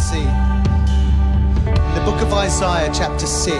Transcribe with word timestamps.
see. 0.00 0.24
The 1.94 2.02
book 2.04 2.22
of 2.22 2.32
Isaiah, 2.32 2.90
chapter 2.92 3.26
6. 3.26 3.52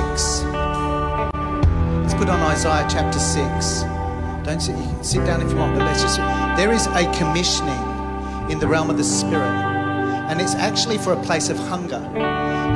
Let's 2.03 2.15
put 2.15 2.29
on 2.29 2.41
Isaiah 2.41 2.87
chapter 2.89 3.19
6. 3.19 3.83
Don't 4.45 4.61
sit, 4.61 4.77
you 4.77 4.83
can 4.83 5.05
sit 5.05 5.27
down 5.27 5.43
if 5.43 5.51
you 5.51 5.59
want, 5.59 5.77
but 5.77 5.85
let's 5.85 6.03
just. 6.03 6.17
There 6.57 6.73
is 6.73 6.87
a 6.87 7.05
commissioning 7.19 7.83
in 8.51 8.59
the 8.59 8.67
realm 8.67 8.89
of 8.89 8.97
the 8.97 9.05
spirit, 9.05 9.55
and 10.31 10.41
it's 10.41 10.55
actually 10.55 10.97
for 10.97 11.13
a 11.13 11.23
place 11.23 11.51
of 11.51 11.59
hunger. 11.59 12.03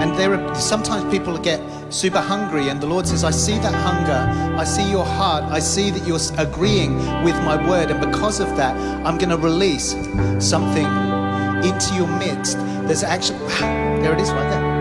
And 0.00 0.14
there 0.18 0.34
are 0.34 0.54
sometimes 0.54 1.10
people 1.10 1.38
get 1.38 1.60
super 1.92 2.20
hungry, 2.20 2.68
and 2.68 2.80
the 2.80 2.86
Lord 2.86 3.06
says, 3.06 3.24
I 3.24 3.30
see 3.30 3.58
that 3.58 3.74
hunger, 3.74 4.58
I 4.58 4.64
see 4.64 4.88
your 4.90 5.06
heart, 5.06 5.44
I 5.44 5.60
see 5.60 5.90
that 5.90 6.06
you're 6.06 6.20
agreeing 6.36 6.96
with 7.24 7.36
my 7.44 7.56
word, 7.66 7.90
and 7.90 8.00
because 8.00 8.40
of 8.40 8.48
that, 8.56 8.76
I'm 9.06 9.16
going 9.16 9.30
to 9.30 9.38
release 9.38 9.92
something 10.38 11.23
into 11.64 11.94
your 11.94 12.08
midst. 12.18 12.58
There's 12.86 13.02
actually, 13.02 13.38
there 14.02 14.12
it 14.12 14.20
is 14.20 14.30
right 14.30 14.50
there 14.50 14.74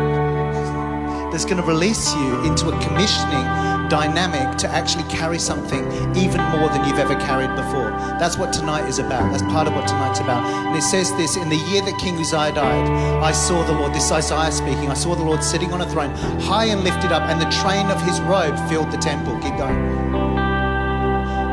that's 1.34 1.46
going 1.46 1.58
to 1.58 1.64
release 1.64 2.14
you 2.14 2.46
into 2.46 2.70
a 2.70 2.80
commissioning 2.84 3.44
dynamic 3.90 4.56
to 4.56 4.68
actually 4.70 5.04
carry 5.06 5.40
something 5.40 5.84
even 6.16 6.40
more 6.54 6.70
than 6.70 6.86
you've 6.86 7.00
ever 7.00 7.16
carried 7.16 7.50
before. 7.56 7.90
That's 8.20 8.38
what 8.38 8.54
tonight 8.54 8.88
is 8.88 9.00
about. 9.00 9.32
That's 9.32 9.42
part 9.44 9.68
of 9.68 9.74
what 9.74 9.88
tonight's 9.88 10.20
about. 10.20 10.46
And 10.46 10.78
it 10.78 10.84
says 10.84 11.12
this 11.18 11.36
in 11.36 11.50
the 11.50 11.56
year 11.56 11.82
that 11.82 12.00
King 12.00 12.20
Uzziah 12.20 12.54
died, 12.54 12.88
I 13.24 13.32
saw 13.32 13.64
the 13.66 13.74
Lord, 13.74 13.94
this 13.94 14.12
Isaiah 14.12 14.52
speaking, 14.52 14.90
I 14.90 14.94
saw 14.94 15.16
the 15.16 15.24
Lord 15.24 15.44
sitting 15.44 15.74
on 15.74 15.82
a 15.82 15.90
throne, 15.90 16.12
high 16.40 16.66
and 16.66 16.84
lifted 16.84 17.12
up, 17.12 17.24
and 17.24 17.42
the 17.42 17.50
train 17.62 17.88
of 17.88 18.00
his 18.04 18.22
robe 18.22 18.56
filled 18.70 18.92
the 18.92 18.98
temple. 18.98 19.34
Keep 19.40 19.58
going. 19.58 20.04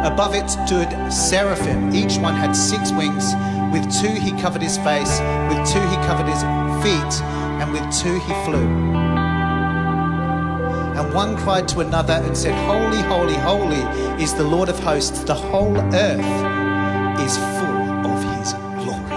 Above 0.04 0.34
it 0.34 0.48
stood 0.50 0.90
seraphim. 1.10 1.94
Each 1.94 2.18
one 2.18 2.34
had 2.34 2.52
six 2.52 2.92
wings. 2.92 3.32
With 3.72 3.88
two 4.00 4.12
he 4.12 4.32
covered 4.32 4.62
his 4.62 4.78
face, 4.78 5.20
with 5.48 5.64
two 5.72 5.80
he 5.80 5.96
covered 6.06 6.26
his 6.26 6.42
feet, 6.82 7.22
and 7.60 7.72
with 7.72 7.84
two 7.96 8.18
he 8.18 8.34
flew. 8.44 8.66
And 10.98 11.14
one 11.14 11.36
cried 11.36 11.68
to 11.68 11.80
another 11.80 12.14
and 12.14 12.36
said, 12.36 12.54
Holy, 12.66 13.00
holy, 13.00 13.34
holy 13.34 13.82
is 14.20 14.34
the 14.34 14.42
Lord 14.42 14.68
of 14.68 14.78
hosts. 14.80 15.22
The 15.22 15.34
whole 15.34 15.76
earth 15.76 17.20
is 17.20 17.36
full 17.58 17.80
of 18.10 18.38
his 18.38 18.52
glory. 18.82 19.14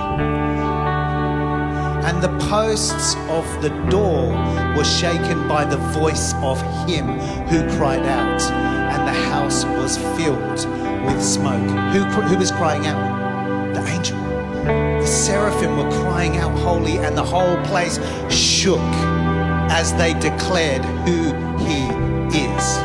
And 2.06 2.22
the 2.22 2.38
posts 2.48 3.16
of 3.30 3.46
the 3.64 3.70
door 3.90 4.30
were 4.78 4.86
shaken 4.86 5.48
by 5.48 5.66
the 5.66 5.78
voice 5.78 6.36
of 6.36 6.62
him 6.88 7.20
who 7.48 7.68
cried 7.78 8.06
out, 8.06 8.42
and 8.42 9.08
the 9.08 9.20
house 9.32 9.66
was 9.66 9.98
filled 10.16 10.68
with 11.08 11.24
smoke. 11.24 11.70
Who, 11.92 12.04
who 12.04 12.38
was 12.38 12.52
crying 12.52 12.86
out? 12.86 13.74
The 13.74 13.84
angel. 13.88 14.43
The 14.66 15.06
seraphim 15.06 15.78
were 15.78 15.92
crying 16.04 16.38
out 16.38 16.58
holy, 16.60 16.98
and 16.98 17.18
the 17.18 17.24
whole 17.24 17.58
place 17.66 18.00
shook 18.30 18.80
as 19.70 19.94
they 19.96 20.14
declared 20.14 20.86
who 21.06 21.34
he 21.58 21.82
is. 22.38 22.78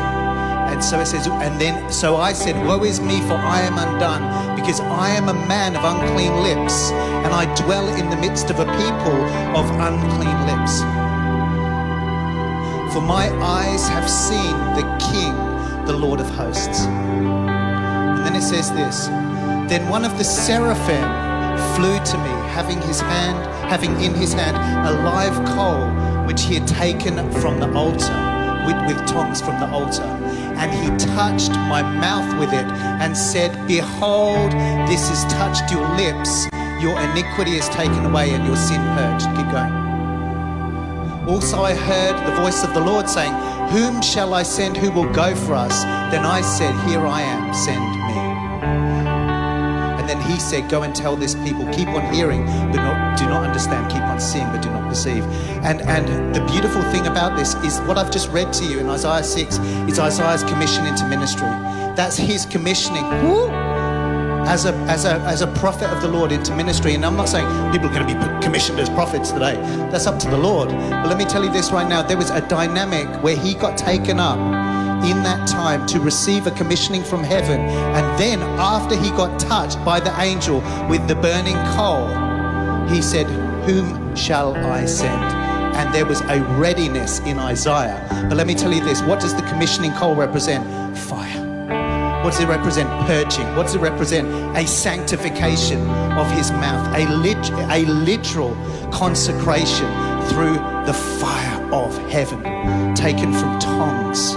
And 0.69 0.83
so 0.83 0.99
it 0.99 1.07
says, 1.07 1.27
and 1.27 1.59
then, 1.59 1.91
so 1.91 2.17
I 2.17 2.33
said, 2.33 2.55
Woe 2.65 2.83
is 2.83 2.99
me, 2.99 3.21
for 3.21 3.33
I 3.33 3.61
am 3.61 3.77
undone, 3.77 4.55
because 4.55 4.79
I 4.79 5.09
am 5.09 5.29
a 5.29 5.33
man 5.33 5.75
of 5.75 5.83
unclean 5.83 6.43
lips, 6.43 6.91
and 6.91 7.33
I 7.33 7.53
dwell 7.55 7.87
in 7.95 8.09
the 8.09 8.17
midst 8.17 8.49
of 8.49 8.59
a 8.59 8.65
people 8.65 9.19
of 9.55 9.65
unclean 9.79 10.39
lips. 10.47 10.79
For 12.93 13.01
my 13.01 13.29
eyes 13.41 13.87
have 13.87 14.09
seen 14.09 14.55
the 14.75 14.83
King, 15.11 15.35
the 15.85 15.93
Lord 15.93 16.19
of 16.19 16.29
hosts. 16.29 16.81
And 16.81 18.25
then 18.25 18.35
it 18.35 18.41
says 18.41 18.71
this 18.71 19.07
Then 19.69 19.87
one 19.89 20.05
of 20.05 20.17
the 20.17 20.23
seraphim 20.23 21.28
flew 21.75 21.97
to 22.11 22.17
me, 22.17 22.33
having 22.49 22.81
his 22.81 23.01
hand, 23.01 23.37
having 23.69 23.91
in 24.01 24.13
his 24.13 24.33
hand 24.33 24.57
a 24.87 25.03
live 25.03 25.35
coal 25.55 25.87
which 26.25 26.43
he 26.43 26.55
had 26.55 26.67
taken 26.67 27.15
from 27.41 27.59
the 27.59 27.71
altar. 27.73 28.35
With, 28.65 28.75
with 28.87 29.07
tongs 29.07 29.41
from 29.41 29.59
the 29.59 29.71
altar, 29.71 30.03
and 30.03 30.69
he 30.69 30.89
touched 31.15 31.51
my 31.51 31.81
mouth 31.81 32.37
with 32.39 32.49
it 32.53 32.65
and 33.01 33.17
said, 33.17 33.51
Behold, 33.67 34.51
this 34.87 35.07
has 35.09 35.23
touched 35.31 35.71
your 35.71 35.87
lips, 35.95 36.45
your 36.79 36.99
iniquity 36.99 37.55
is 37.55 37.67
taken 37.69 38.05
away, 38.05 38.31
and 38.31 38.45
your 38.45 38.57
sin 38.57 38.81
purged. 38.95 39.25
Keep 39.37 39.49
going. 39.49 39.89
Also, 41.27 41.63
I 41.63 41.73
heard 41.73 42.15
the 42.27 42.35
voice 42.41 42.63
of 42.63 42.73
the 42.73 42.81
Lord 42.81 43.09
saying, 43.09 43.33
Whom 43.69 44.01
shall 44.01 44.33
I 44.33 44.43
send 44.43 44.75
who 44.75 44.91
will 44.91 45.11
go 45.13 45.35
for 45.35 45.53
us? 45.53 45.83
Then 46.11 46.25
I 46.25 46.41
said, 46.41 46.73
Here 46.87 47.05
I 47.05 47.21
am, 47.21 47.53
send. 47.53 47.98
And 50.19 50.31
he 50.31 50.39
said, 50.39 50.69
Go 50.69 50.83
and 50.83 50.93
tell 50.93 51.15
this 51.15 51.35
people, 51.35 51.65
keep 51.73 51.87
on 51.89 52.13
hearing, 52.13 52.45
but 52.45 52.75
not, 52.75 53.17
do 53.17 53.25
not 53.25 53.45
understand, 53.45 53.91
keep 53.91 54.01
on 54.01 54.19
seeing, 54.19 54.45
but 54.47 54.61
do 54.61 54.69
not 54.69 54.87
perceive. 54.89 55.23
And, 55.63 55.81
and 55.81 56.35
the 56.35 56.41
beautiful 56.45 56.81
thing 56.91 57.07
about 57.07 57.37
this 57.37 57.55
is 57.63 57.79
what 57.81 57.97
I've 57.97 58.11
just 58.11 58.29
read 58.29 58.51
to 58.53 58.65
you 58.65 58.79
in 58.79 58.89
Isaiah 58.89 59.23
6 59.23 59.57
is 59.87 59.99
Isaiah's 59.99 60.43
commission 60.43 60.85
into 60.85 61.07
ministry. 61.07 61.47
That's 61.95 62.17
his 62.17 62.45
commissioning. 62.45 63.03
Woo! 63.23 63.49
as 64.49 64.65
a, 64.65 64.73
as, 64.89 65.05
a, 65.05 65.13
as 65.21 65.41
a 65.41 65.47
prophet 65.47 65.91
of 65.91 66.01
the 66.01 66.07
Lord 66.07 66.31
into 66.31 66.55
ministry. 66.55 66.95
And 66.95 67.05
I'm 67.05 67.15
not 67.15 67.29
saying 67.29 67.45
people 67.71 67.87
are 67.87 67.93
going 67.93 68.07
to 68.07 68.13
be 68.13 68.43
commissioned 68.43 68.79
as 68.79 68.89
prophets 68.89 69.31
today. 69.31 69.55
That's 69.91 70.07
up 70.07 70.17
to 70.21 70.29
the 70.29 70.37
Lord. 70.37 70.69
But 70.69 71.07
let 71.07 71.19
me 71.19 71.25
tell 71.25 71.43
you 71.43 71.51
this 71.51 71.71
right 71.71 71.87
now 71.87 72.01
there 72.01 72.17
was 72.17 72.31
a 72.31 72.41
dynamic 72.47 73.07
where 73.21 73.35
he 73.35 73.53
got 73.53 73.77
taken 73.77 74.19
up 74.19 74.39
in 75.03 75.23
that 75.23 75.47
time 75.47 75.85
to 75.87 75.99
receive 75.99 76.47
a 76.47 76.51
commissioning 76.51 77.03
from 77.03 77.23
heaven. 77.23 77.61
And 77.61 78.19
then, 78.19 78.41
after 78.41 78.95
he 78.95 79.09
got 79.11 79.39
touched 79.39 79.83
by 79.85 79.99
the 79.99 80.17
angel 80.19 80.61
with 80.89 81.07
the 81.07 81.15
burning 81.15 81.57
coal, 81.75 82.07
he 82.87 83.01
said, 83.01 83.27
Whom 83.65 84.15
shall 84.15 84.55
I 84.55 84.85
send? 84.85 85.23
And 85.75 85.93
there 85.93 86.05
was 86.05 86.21
a 86.21 86.41
readiness 86.57 87.19
in 87.19 87.39
Isaiah. 87.39 88.05
But 88.27 88.37
let 88.37 88.47
me 88.47 88.55
tell 88.55 88.73
you 88.73 88.83
this 88.83 89.01
what 89.03 89.19
does 89.19 89.33
the 89.35 89.43
commissioning 89.43 89.93
coal 89.93 90.15
represent? 90.15 90.97
Fire. 90.97 91.39
What 92.23 92.31
does 92.31 92.41
it 92.41 92.47
represent? 92.47 92.89
Purging. 93.07 93.55
What 93.55 93.63
does 93.63 93.75
it 93.75 93.79
represent? 93.79 94.27
A 94.57 94.67
sanctification 94.67 95.79
of 96.17 96.29
his 96.31 96.51
mouth, 96.51 96.93
a, 96.95 97.07
lit- 97.15 97.51
a 97.71 97.85
literal 97.89 98.55
consecration 98.91 99.87
through 100.27 100.55
the 100.85 100.93
fire 100.93 101.73
of 101.73 101.97
heaven, 102.09 102.43
taken 102.93 103.31
from 103.31 103.57
tongs 103.59 104.35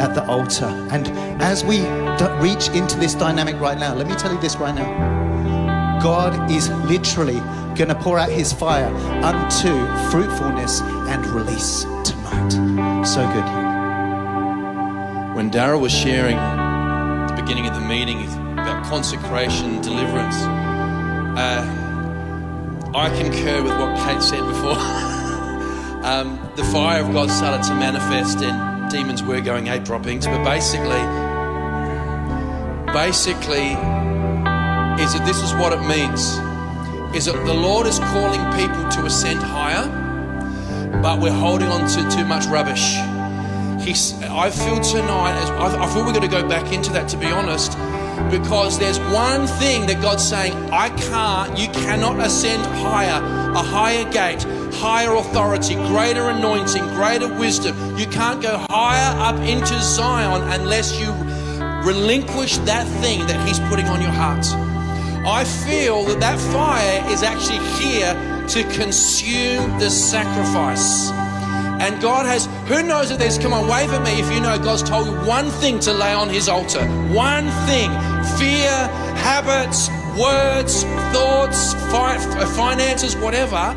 at 0.00 0.14
the 0.14 0.24
altar. 0.26 0.66
And 0.90 1.08
as 1.42 1.64
we 1.64 1.80
reach 2.40 2.68
into 2.68 2.98
this 2.98 3.14
dynamic 3.14 3.60
right 3.60 3.78
now, 3.78 3.94
let 3.94 4.06
me 4.06 4.14
tell 4.14 4.32
you 4.32 4.40
this 4.40 4.56
right 4.56 4.74
now. 4.74 5.18
God 6.02 6.50
is 6.50 6.70
literally 6.70 7.40
going 7.74 7.88
to 7.88 7.94
pour 7.96 8.18
out 8.18 8.30
his 8.30 8.52
fire 8.52 8.92
unto 9.24 9.86
fruitfulness 10.10 10.80
and 10.80 11.26
release 11.26 11.82
tonight. 12.04 13.04
So 13.04 13.26
good. 13.32 13.44
When 15.36 15.50
Dara 15.50 15.78
was 15.78 15.92
sharing 15.92 16.36
at 16.36 17.28
the 17.28 17.42
beginning 17.42 17.66
of 17.66 17.74
the 17.74 17.80
meeting 17.80 18.24
about 18.52 18.84
consecration, 18.84 19.80
deliverance, 19.80 20.36
uh, 21.38 21.74
I 22.94 23.10
concur 23.20 23.62
with 23.62 23.72
what 23.72 23.96
Kate 24.06 24.22
said 24.22 24.46
before. 24.46 24.72
um, 26.04 26.38
the 26.56 26.64
fire 26.64 27.02
of 27.04 27.12
God 27.12 27.30
started 27.30 27.66
to 27.68 27.74
manifest 27.74 28.42
and 28.42 28.67
demons 28.88 29.22
were 29.22 29.40
going 29.40 29.68
eight 29.68 29.84
droppings, 29.84 30.26
but 30.26 30.42
basically, 30.44 31.02
basically, 32.92 33.68
is 35.02 35.12
that 35.14 35.22
this 35.24 35.40
is 35.42 35.52
what 35.54 35.72
it 35.72 35.80
means 35.86 36.38
is 37.14 37.24
that 37.24 37.36
the 37.46 37.54
Lord 37.54 37.86
is 37.86 37.98
calling 37.98 38.40
people 38.52 38.88
to 38.90 39.06
ascend 39.06 39.40
higher, 39.42 39.86
but 41.02 41.20
we're 41.20 41.32
holding 41.32 41.68
on 41.68 41.88
to 41.88 42.16
too 42.16 42.24
much 42.24 42.46
rubbish. 42.46 42.96
He's, 43.84 44.12
I 44.24 44.50
feel 44.50 44.80
tonight, 44.80 45.40
as 45.42 45.50
I, 45.50 45.84
I 45.84 45.86
feel 45.92 46.04
we're 46.04 46.12
going 46.12 46.28
to 46.28 46.36
go 46.36 46.46
back 46.46 46.72
into 46.72 46.92
that 46.92 47.08
to 47.08 47.16
be 47.16 47.26
honest, 47.26 47.72
because 48.30 48.78
there's 48.78 48.98
one 48.98 49.46
thing 49.46 49.86
that 49.86 50.02
God's 50.02 50.26
saying, 50.26 50.52
I 50.70 50.90
can't, 50.90 51.58
you 51.58 51.68
cannot 51.68 52.20
ascend 52.20 52.62
higher, 52.76 53.22
a 53.52 53.62
higher 53.62 54.04
gate, 54.12 54.44
higher 54.74 55.14
authority, 55.14 55.74
greater 55.74 56.28
anointing, 56.28 56.84
greater 56.94 57.32
wisdom. 57.38 57.96
You 57.96 58.06
can't 58.06 58.42
go 58.42 58.64
higher 58.70 59.18
up 59.20 59.40
into 59.40 59.80
Zion 59.80 60.42
unless 60.60 60.98
you 60.98 61.12
relinquish 61.84 62.58
that 62.58 62.86
thing 63.00 63.26
that 63.26 63.46
He's 63.46 63.60
putting 63.68 63.86
on 63.86 64.00
your 64.00 64.10
heart. 64.10 64.46
I 65.26 65.44
feel 65.44 66.04
that 66.04 66.20
that 66.20 66.38
fire 66.52 67.04
is 67.12 67.22
actually 67.22 67.64
here 67.80 68.14
to 68.48 68.62
consume 68.74 69.78
the 69.78 69.90
sacrifice. 69.90 71.10
And 71.80 72.00
God 72.02 72.26
has, 72.26 72.46
who 72.66 72.82
knows 72.82 73.10
if 73.10 73.18
there's, 73.18 73.38
come 73.38 73.52
on, 73.52 73.68
wave 73.68 73.92
at 73.92 74.02
me 74.02 74.20
if 74.20 74.32
you 74.32 74.40
know 74.40 74.58
God's 74.58 74.82
told 74.82 75.06
you 75.06 75.12
one 75.26 75.50
thing 75.50 75.78
to 75.80 75.92
lay 75.92 76.12
on 76.12 76.28
His 76.28 76.48
altar. 76.48 76.84
One 77.12 77.48
thing 77.66 77.90
fear, 78.36 78.72
habits, 79.14 79.88
words, 80.18 80.82
thoughts, 81.12 81.74
fi- 81.92 82.44
finances, 82.56 83.16
whatever. 83.16 83.74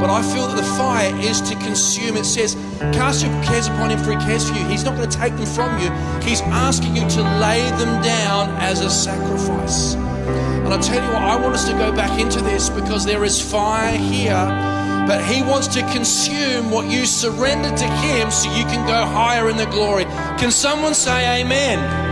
But 0.00 0.10
I 0.10 0.22
feel 0.22 0.46
that 0.46 0.56
the 0.56 0.70
fire 0.76 1.14
is 1.16 1.40
to 1.42 1.54
consume. 1.56 2.16
It 2.16 2.24
says, 2.24 2.54
Cast 2.92 3.24
your 3.24 3.32
cares 3.42 3.66
upon 3.66 3.90
Him, 3.90 3.98
for 3.98 4.12
He 4.12 4.16
cares 4.18 4.48
for 4.48 4.56
you. 4.56 4.64
He's 4.66 4.84
not 4.84 4.96
going 4.96 5.08
to 5.08 5.18
take 5.18 5.36
them 5.36 5.46
from 5.46 5.78
you, 5.80 5.90
He's 6.20 6.40
asking 6.42 6.96
you 6.96 7.08
to 7.08 7.22
lay 7.40 7.62
them 7.78 8.02
down 8.02 8.50
as 8.60 8.80
a 8.80 8.90
sacrifice. 8.90 9.94
And 9.94 10.74
I 10.74 10.78
tell 10.80 11.02
you 11.02 11.12
what, 11.12 11.22
I 11.22 11.36
want 11.36 11.54
us 11.54 11.68
to 11.68 11.72
go 11.72 11.90
back 11.92 12.20
into 12.20 12.40
this 12.40 12.68
because 12.68 13.04
there 13.04 13.24
is 13.24 13.40
fire 13.40 13.96
here 13.96 14.76
but 15.08 15.24
He 15.24 15.40
wants 15.40 15.68
to 15.68 15.80
consume 15.90 16.70
what 16.70 16.86
you 16.86 17.06
surrender 17.06 17.74
to 17.74 17.86
Him 17.86 18.30
so 18.30 18.54
you 18.54 18.64
can 18.64 18.86
go 18.86 19.06
higher 19.06 19.48
in 19.48 19.56
the 19.56 19.64
glory. 19.64 20.04
Can 20.38 20.50
someone 20.50 20.92
say 20.94 21.40
amen? 21.40 22.07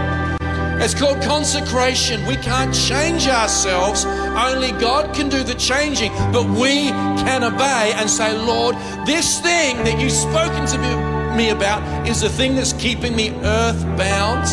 It's 0.79 0.95
called 0.95 1.23
consecration. 1.23 2.25
We 2.27 2.37
can't 2.37 2.75
change 2.75 3.27
ourselves. 3.27 4.05
Only 4.05 4.73
God 4.73 5.15
can 5.15 5.29
do 5.29 5.43
the 5.43 5.55
changing. 5.55 6.13
But 6.33 6.49
we 6.49 6.91
can 7.25 7.43
obey 7.45 7.93
and 7.97 8.09
say, 8.09 8.37
Lord, 8.37 8.77
this 9.07 9.41
thing 9.41 9.77
that 9.85 9.99
you've 10.01 10.13
spoken 10.13 10.67
to 10.67 11.37
me 11.37 11.51
about 11.51 12.09
is 12.09 12.21
the 12.21 12.29
thing 12.29 12.55
that's 12.55 12.73
keeping 12.75 13.17
me 13.17 13.31
earthbound. 13.43 14.47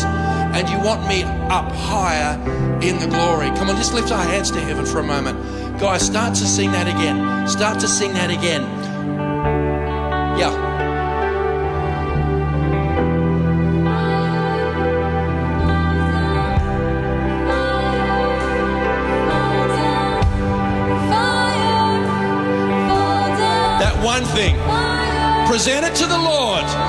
And 0.54 0.68
you 0.68 0.78
want 0.78 1.06
me 1.08 1.24
up 1.24 1.70
higher 1.72 2.34
in 2.80 2.98
the 3.00 3.06
glory. 3.06 3.48
Come 3.56 3.70
on, 3.70 3.76
just 3.76 3.92
lift 3.92 4.12
our 4.12 4.24
hands 4.24 4.50
to 4.52 4.60
heaven 4.60 4.86
for 4.86 5.00
a 5.00 5.04
moment. 5.04 5.38
Guys, 5.80 6.02
start 6.06 6.34
to 6.36 6.46
sing 6.46 6.70
that 6.72 6.86
again. 6.86 7.48
Start 7.48 7.80
to 7.80 7.88
sing 7.88 8.12
that 8.14 8.30
again. 8.30 8.62
Yeah. 10.38 10.73
Present 25.46 25.86
it 25.86 25.94
to 25.94 26.06
the 26.06 26.18
Lord. 26.18 26.83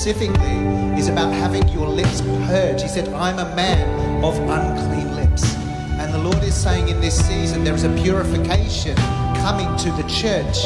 Specifically 0.00 0.56
is 0.98 1.08
about 1.08 1.30
having 1.30 1.68
your 1.68 1.86
lips 1.86 2.22
purged. 2.22 2.80
He 2.80 2.88
said, 2.88 3.06
I'm 3.10 3.38
a 3.38 3.54
man 3.54 4.24
of 4.24 4.34
unclean 4.38 5.14
lips. 5.14 5.54
And 6.00 6.14
the 6.14 6.16
Lord 6.16 6.42
is 6.42 6.54
saying 6.54 6.88
in 6.88 7.02
this 7.02 7.22
season, 7.26 7.64
there 7.64 7.74
is 7.74 7.84
a 7.84 7.94
purification 7.96 8.96
coming 9.44 9.68
to 9.76 9.90
the 10.00 10.08
church 10.08 10.62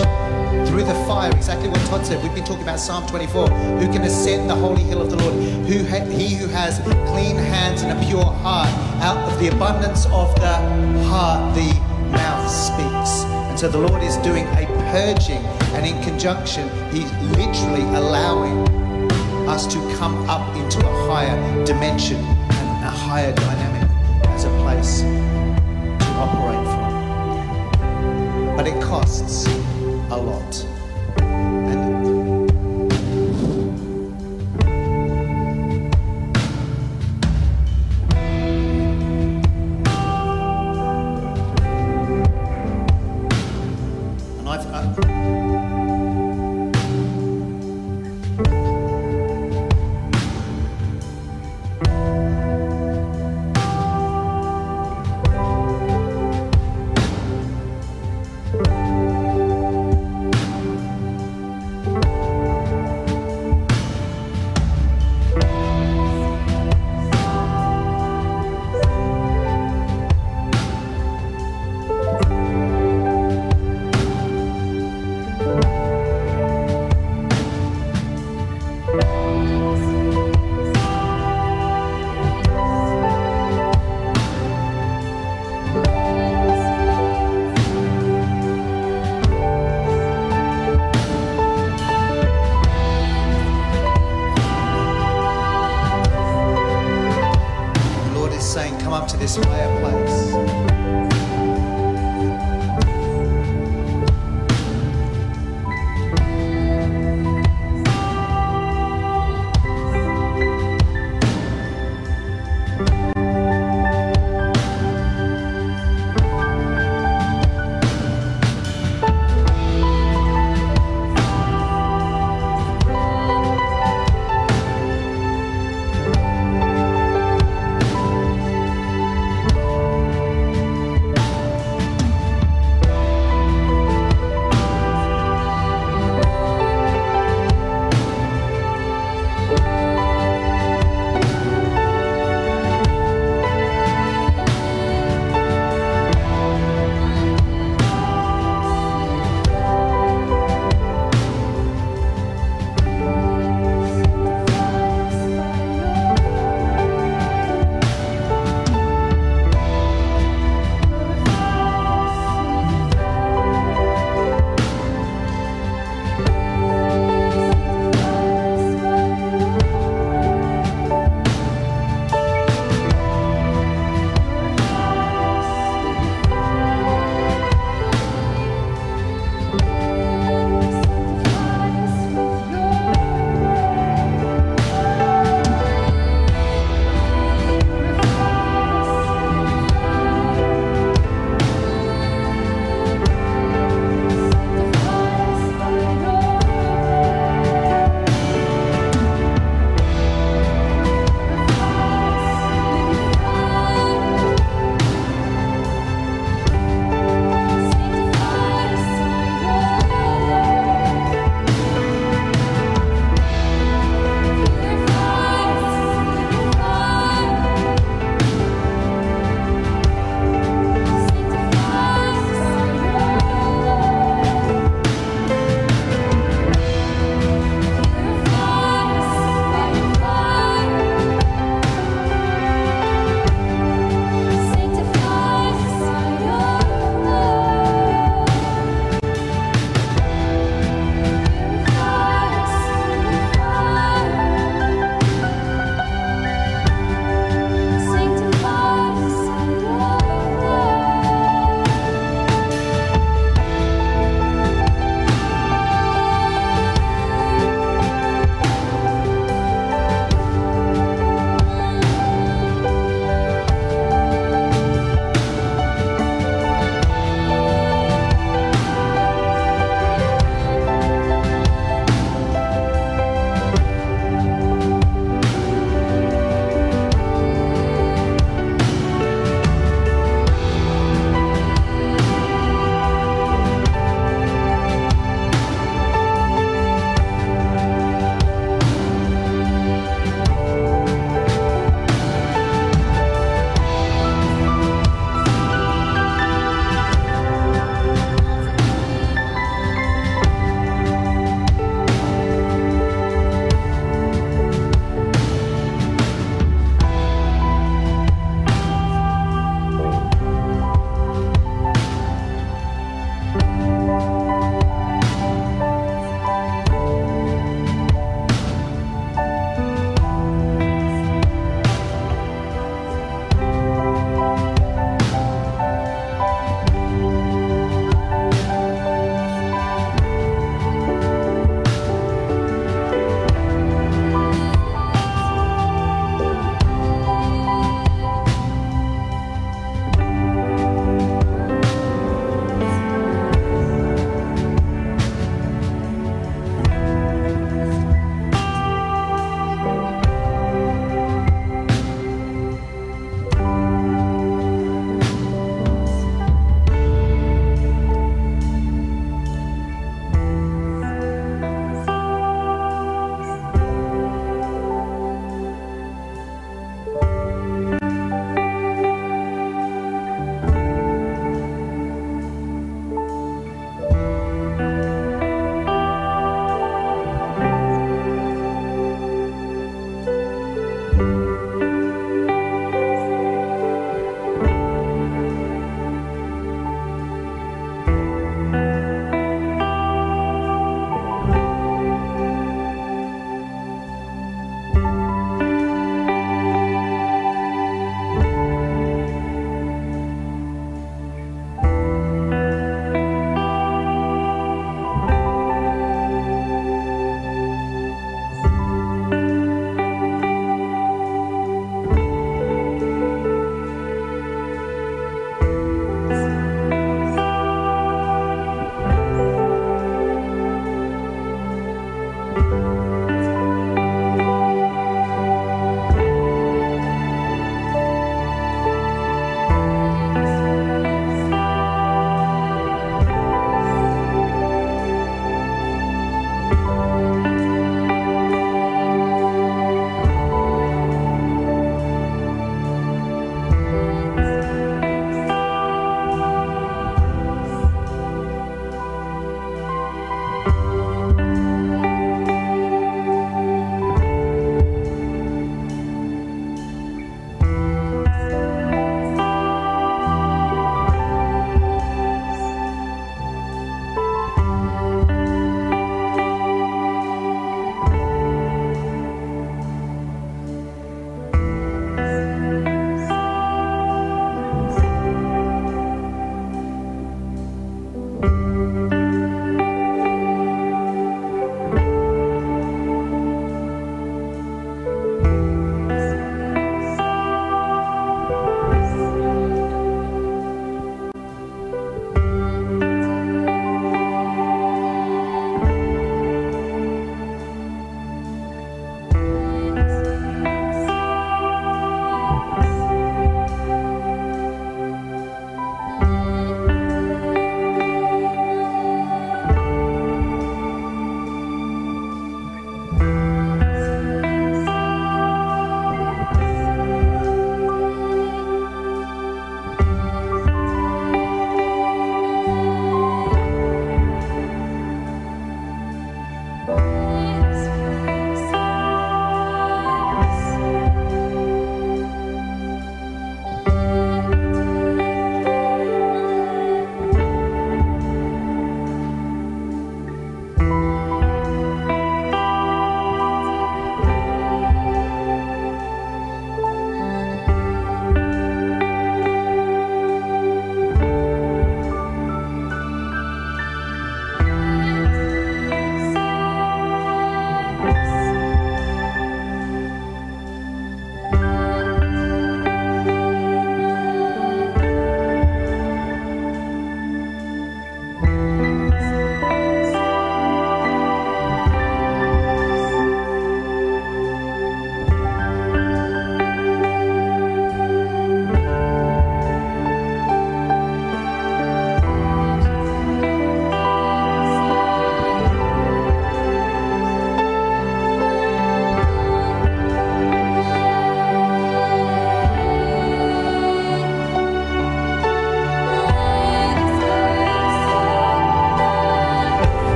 through 0.69 0.85
the 0.85 0.95
fire. 1.09 1.33
Exactly 1.33 1.69
what 1.69 1.81
Todd 1.87 2.07
said. 2.07 2.23
We've 2.23 2.33
been 2.33 2.45
talking 2.45 2.63
about 2.63 2.79
Psalm 2.79 3.09
24. 3.09 3.49
Who 3.49 3.93
can 3.93 4.03
ascend 4.03 4.49
the 4.49 4.55
holy 4.55 4.83
hill 4.83 5.03
of 5.03 5.11
the 5.11 5.17
Lord? 5.17 5.35
Who 5.67 5.85
ha- 5.85 6.05
he 6.05 6.37
who 6.37 6.47
has 6.47 6.79
clean 7.11 7.35
hands 7.35 7.83
and 7.83 7.91
a 7.91 8.07
pure 8.07 8.25
heart. 8.25 8.69
Out 9.03 9.19
of 9.33 9.37
the 9.41 9.49
abundance 9.49 10.07
of 10.07 10.33
the 10.37 10.55
heart, 11.09 11.57
the 11.57 11.73
mouth 12.13 12.49
speaks. 12.49 13.25
And 13.51 13.59
so 13.59 13.69
the 13.69 13.79
Lord 13.79 14.05
is 14.05 14.17
doing 14.19 14.47
a 14.47 14.67
purging, 14.93 15.45
and 15.75 15.85
in 15.85 16.01
conjunction, 16.05 16.71
He's 16.93 17.11
literally 17.37 17.83
allowing 17.97 18.84
us 19.49 19.67
to 19.67 19.79
come 19.99 20.29
up 20.31 20.57
into 20.57 20.79
a 20.81 21.07
higher 21.07 21.65
dimension 21.67 22.17
and 22.17 22.85
a 22.85 22.91
higher 22.91 23.33
dynamic 23.35 23.91
as 24.29 24.45
a 24.45 24.51
place 24.63 25.01
to 25.01 26.11
operate 26.17 26.67
from. 26.67 26.85
but 28.57 28.67
it 28.67 28.83
costs 28.83 29.47
a 30.11 30.17
lot. 30.17 30.67
And 31.51 32.51
and 44.39 44.49
I've, 44.49 44.67
uh, 44.99 45.24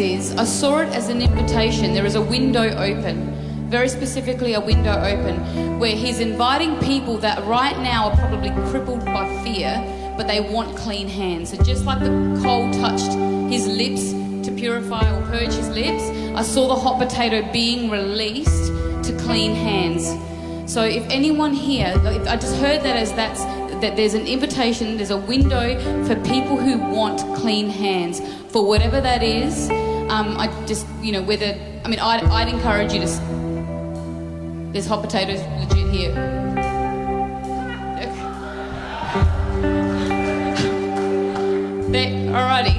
is, 0.00 0.34
I 0.36 0.44
saw 0.44 0.78
it 0.78 0.88
as 0.88 1.08
an 1.08 1.22
invitation. 1.22 1.94
There 1.94 2.06
is 2.06 2.14
a 2.14 2.20
window 2.20 2.68
open, 2.76 3.68
very 3.68 3.88
specifically 3.88 4.54
a 4.54 4.60
window 4.60 4.92
open, 4.92 5.78
where 5.78 5.94
he's 5.94 6.20
inviting 6.20 6.78
people 6.80 7.18
that 7.18 7.44
right 7.44 7.78
now 7.78 8.10
are 8.10 8.16
probably 8.16 8.50
crippled 8.70 9.04
by 9.04 9.42
fear, 9.44 9.82
but 10.16 10.26
they 10.26 10.40
want 10.40 10.76
clean 10.76 11.08
hands. 11.08 11.50
So 11.50 11.62
just 11.62 11.84
like 11.84 12.00
the 12.00 12.40
coal 12.42 12.70
touched 12.72 13.12
his 13.52 13.66
lips 13.66 14.12
to 14.46 14.54
purify 14.54 15.10
or 15.14 15.22
purge 15.26 15.52
his 15.52 15.68
lips, 15.68 16.02
I 16.36 16.42
saw 16.42 16.68
the 16.68 16.76
hot 16.76 16.98
potato 16.98 17.50
being 17.52 17.90
released 17.90 18.66
to 19.04 19.16
clean 19.20 19.54
hands. 19.54 20.08
So 20.72 20.82
if 20.82 21.06
anyone 21.08 21.52
here, 21.52 21.94
I 22.28 22.36
just 22.36 22.56
heard 22.56 22.82
that 22.82 22.96
as 22.96 23.12
that's 23.14 23.44
that 23.80 23.94
there's 23.94 24.14
an 24.14 24.26
invitation, 24.26 24.96
there's 24.96 25.10
a 25.10 25.16
window 25.16 25.78
for 26.04 26.16
people 26.22 26.56
who 26.56 26.78
want 26.78 27.20
clean 27.36 27.70
hands 27.70 28.20
for 28.48 28.66
whatever 28.66 29.00
that 29.00 29.22
is. 29.22 29.70
Um, 30.10 30.38
I 30.38 30.48
just, 30.66 30.86
you 31.02 31.12
know, 31.12 31.22
whether 31.22 31.54
I 31.88 31.90
mean, 31.90 32.00
I'd, 32.00 32.22
I'd 32.24 32.48
encourage 32.48 32.92
you 32.92 33.00
to. 33.00 33.06
There's 34.72 34.86
hot 34.86 35.02
potatoes 35.02 35.40
legit 35.58 35.90
here. 35.90 36.12
There, 41.90 42.10
alrighty, 42.30 42.78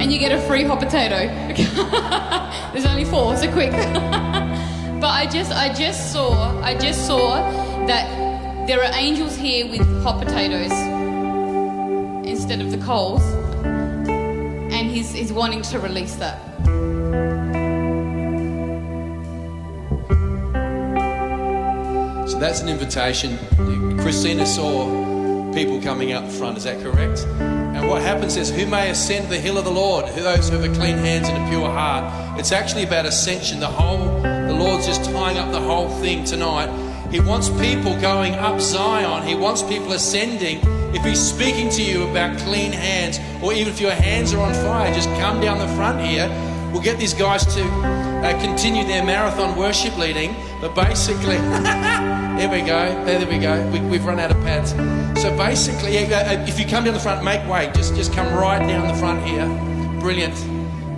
and 0.00 0.12
you 0.12 0.18
get 0.18 0.32
a 0.32 0.40
free 0.42 0.64
hot 0.64 0.80
potato. 0.80 1.16
There's 2.72 2.84
only 2.84 3.06
four, 3.06 3.34
so 3.38 3.50
quick. 3.50 3.70
but 5.00 5.08
I 5.08 5.26
just, 5.32 5.50
I 5.50 5.72
just 5.72 6.12
saw, 6.12 6.60
I 6.60 6.76
just 6.76 7.06
saw 7.06 7.36
that 7.86 8.66
there 8.66 8.84
are 8.84 8.92
angels 8.92 9.34
here 9.34 9.66
with 9.66 9.80
hot 10.02 10.22
potatoes 10.22 10.72
instead 12.26 12.60
of 12.60 12.70
the 12.70 12.78
coals, 12.84 13.22
and 13.64 14.90
he's, 14.90 15.12
he's 15.12 15.32
wanting 15.32 15.62
to 15.62 15.78
release 15.78 16.16
that. 16.16 16.51
That's 22.42 22.60
an 22.60 22.68
invitation. 22.68 23.38
Christina 23.98 24.44
saw 24.44 25.52
people 25.52 25.80
coming 25.80 26.12
up 26.12 26.24
the 26.24 26.30
front, 26.30 26.56
is 26.56 26.64
that 26.64 26.82
correct? 26.82 27.24
And 27.38 27.88
what 27.88 28.02
happens 28.02 28.36
is, 28.36 28.50
who 28.50 28.66
may 28.66 28.90
ascend 28.90 29.28
the 29.28 29.38
hill 29.38 29.58
of 29.58 29.64
the 29.64 29.70
Lord? 29.70 30.06
Who 30.06 30.22
those 30.22 30.48
who 30.48 30.58
have 30.58 30.68
a 30.68 30.74
clean 30.74 30.98
hands 30.98 31.28
and 31.28 31.44
a 31.44 31.48
pure 31.48 31.70
heart. 31.70 32.40
It's 32.40 32.50
actually 32.50 32.82
about 32.82 33.06
ascension. 33.06 33.60
The 33.60 33.68
whole, 33.68 34.20
the 34.22 34.56
Lord's 34.58 34.86
just 34.86 35.04
tying 35.04 35.38
up 35.38 35.52
the 35.52 35.60
whole 35.60 35.88
thing 36.00 36.24
tonight. 36.24 36.66
He 37.12 37.20
wants 37.20 37.48
people 37.48 37.98
going 38.00 38.34
up 38.34 38.60
Zion. 38.60 39.24
He 39.24 39.36
wants 39.36 39.62
people 39.62 39.92
ascending. 39.92 40.60
If 40.94 41.04
He's 41.04 41.20
speaking 41.20 41.70
to 41.70 41.82
you 41.82 42.08
about 42.08 42.36
clean 42.38 42.72
hands, 42.72 43.20
or 43.40 43.52
even 43.52 43.72
if 43.72 43.80
your 43.80 43.92
hands 43.92 44.34
are 44.34 44.40
on 44.40 44.52
fire, 44.54 44.92
just 44.92 45.08
come 45.20 45.40
down 45.40 45.58
the 45.58 45.68
front 45.76 46.00
here. 46.00 46.28
We'll 46.72 46.82
get 46.82 46.98
these 46.98 47.14
guys 47.14 47.46
to 47.54 47.62
uh, 47.62 48.40
continue 48.40 48.84
their 48.84 49.04
marathon 49.04 49.56
worship 49.56 49.96
leading. 49.96 50.34
But 50.60 50.74
basically, 50.74 51.36
here 52.38 52.50
we 52.50 52.60
go. 52.60 53.04
There, 53.04 53.18
there 53.18 53.28
we 53.28 53.38
go. 53.38 53.70
We, 53.70 53.80
we've 53.80 54.04
run 54.04 54.18
out 54.18 54.30
of 54.30 54.36
pads. 54.38 54.70
So 55.20 55.36
basically, 55.36 55.98
uh, 55.98 56.42
if 56.48 56.58
you 56.58 56.66
come 56.66 56.84
down 56.84 56.94
the 56.94 57.00
front, 57.00 57.24
make 57.24 57.46
way. 57.48 57.70
Just, 57.74 57.94
just 57.94 58.12
come 58.12 58.32
right 58.34 58.58
down 58.66 58.88
the 58.88 58.94
front 58.94 59.24
here. 59.24 59.46
Brilliant, 60.00 60.34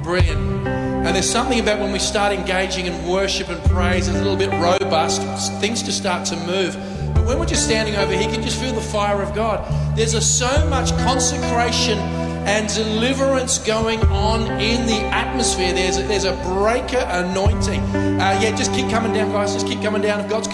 brilliant. 0.02 0.54
And 0.66 1.14
there's 1.14 1.28
something 1.28 1.60
about 1.60 1.80
when 1.80 1.92
we 1.92 1.98
start 1.98 2.32
engaging 2.32 2.86
in 2.86 3.06
worship 3.06 3.50
and 3.50 3.62
praise, 3.70 4.08
it's 4.08 4.16
a 4.16 4.22
little 4.22 4.36
bit 4.36 4.50
robust. 4.52 5.20
Things 5.60 5.82
just 5.82 5.98
start 5.98 6.24
to 6.28 6.36
move. 6.46 6.74
But 7.14 7.26
when 7.26 7.38
we're 7.38 7.46
just 7.46 7.64
standing 7.64 7.96
over 7.96 8.12
here, 8.12 8.22
you 8.22 8.34
can 8.34 8.42
just 8.42 8.58
feel 8.58 8.72
the 8.72 8.80
fire 8.80 9.20
of 9.20 9.34
God. 9.34 9.62
There's 9.96 10.14
a, 10.14 10.22
so 10.22 10.66
much 10.70 10.90
consecration 10.98 11.98
and 12.46 12.68
deliverance 12.74 13.58
going 13.58 14.00
on 14.06 14.42
in 14.60 14.86
the 14.86 15.00
atmosphere. 15.12 15.72
There's 15.72 15.98
a, 15.98 16.02
there's 16.04 16.24
a 16.24 16.36
breaker 16.42 17.04
anointing. 17.08 17.80
Uh, 17.80 18.38
yeah, 18.40 18.56
just 18.56 18.72
keep 18.72 18.88
coming 18.88 19.12
down, 19.12 19.30
guys. 19.30 19.52
Just 19.52 19.66
keep 19.66 19.82
coming 19.82 20.00
down. 20.00 20.20
If 20.20 20.30
God's 20.30 20.48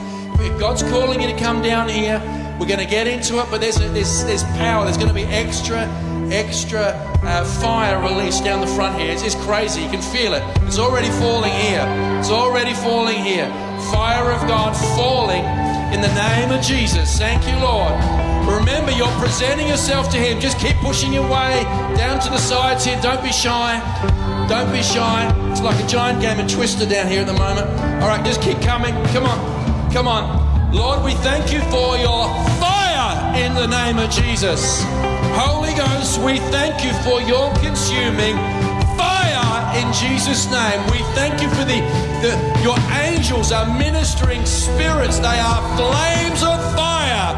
God's 0.58 0.82
calling 0.82 1.20
you 1.20 1.26
to 1.28 1.36
come 1.38 1.62
down 1.62 1.88
here, 1.88 2.18
we're 2.58 2.66
going 2.66 2.80
to 2.80 2.86
get 2.86 3.06
into 3.06 3.40
it. 3.40 3.46
But 3.50 3.60
there's 3.60 3.78
there's 3.78 4.24
there's 4.24 4.44
power. 4.58 4.84
There's 4.84 4.96
going 4.96 5.08
to 5.08 5.14
be 5.14 5.24
extra 5.24 5.88
extra 6.32 6.94
uh, 7.22 7.44
fire 7.44 8.00
released 8.00 8.44
down 8.44 8.60
the 8.60 8.66
front 8.66 8.98
here. 8.98 9.10
It's, 9.12 9.22
it's 9.22 9.34
crazy. 9.34 9.82
You 9.82 9.90
can 9.90 10.02
feel 10.02 10.34
it. 10.34 10.42
It's 10.62 10.78
already 10.78 11.10
falling 11.10 11.52
here. 11.52 11.84
It's 12.18 12.30
already 12.30 12.74
falling 12.74 13.18
here. 13.18 13.48
Fire 13.90 14.30
of 14.30 14.46
God 14.46 14.76
falling 14.96 15.44
in 15.92 16.00
the 16.00 16.14
name 16.14 16.50
of 16.50 16.62
Jesus. 16.62 17.18
Thank 17.18 17.46
you, 17.46 17.56
Lord. 17.58 17.92
Remember, 18.46 18.90
you're 18.92 19.14
presenting 19.18 19.68
yourself 19.68 20.10
to 20.10 20.18
Him. 20.18 20.40
Just 20.40 20.58
keep 20.58 20.76
pushing 20.76 21.12
your 21.12 21.24
way 21.24 21.62
down 21.96 22.20
to 22.20 22.30
the 22.30 22.38
sides 22.38 22.84
here. 22.84 22.98
Don't 23.02 23.22
be 23.22 23.32
shy. 23.32 23.80
Don't 24.48 24.72
be 24.72 24.82
shy. 24.82 25.32
It's 25.50 25.60
like 25.60 25.82
a 25.82 25.86
giant 25.86 26.20
game 26.20 26.40
of 26.40 26.50
Twister 26.50 26.86
down 26.86 27.08
here 27.08 27.20
at 27.20 27.26
the 27.26 27.34
moment. 27.34 27.66
All 28.02 28.08
right, 28.08 28.24
just 28.24 28.42
keep 28.42 28.60
coming. 28.60 28.94
Come 29.12 29.24
on. 29.24 29.59
Come 29.92 30.06
on. 30.06 30.72
Lord, 30.72 31.04
we 31.04 31.14
thank 31.14 31.52
you 31.52 31.58
for 31.62 31.98
your 31.98 32.28
fire 32.62 33.36
in 33.36 33.54
the 33.54 33.66
name 33.66 33.98
of 33.98 34.08
Jesus. 34.08 34.84
Holy 35.34 35.74
Ghost, 35.74 36.20
we 36.20 36.38
thank 36.54 36.84
you 36.84 36.92
for 37.02 37.20
your 37.20 37.52
consuming 37.56 38.36
fire 38.94 39.76
in 39.76 39.92
Jesus' 39.92 40.46
name. 40.46 40.80
We 40.94 40.98
thank 41.18 41.42
you 41.42 41.48
for 41.50 41.64
the, 41.64 41.82
the 42.22 42.32
your 42.62 42.78
angels 43.02 43.50
are 43.50 43.66
ministering 43.66 44.46
spirits. 44.46 45.18
They 45.18 45.40
are 45.42 45.60
flames 45.76 46.42
of 46.44 46.58
fire. 46.78 47.34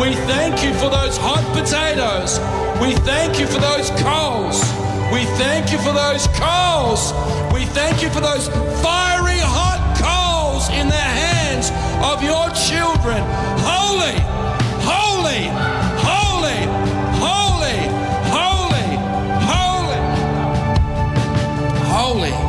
We 0.00 0.14
thank 0.30 0.62
you 0.62 0.72
for 0.74 0.88
those 0.90 1.18
hot 1.18 1.42
potatoes. 1.52 2.38
We 2.80 2.94
thank 3.04 3.40
you 3.40 3.46
for 3.46 3.58
those 3.58 3.90
coals. 4.06 4.62
We 5.12 5.24
thank 5.34 5.72
you 5.72 5.78
for 5.78 5.92
those 5.92 6.28
coals. 6.38 7.12
We 7.52 7.64
thank 7.74 8.02
you 8.02 8.08
for 8.10 8.20
those 8.20 8.46
fiery 8.82 9.27
of 12.02 12.22
your 12.22 12.48
children. 12.50 13.22
Holy, 13.66 14.16
holy, 14.86 15.48
holy, 16.06 16.60
holy, 17.20 17.78
holy, 18.30 18.88
holy, 19.50 20.00
holy, 21.90 22.47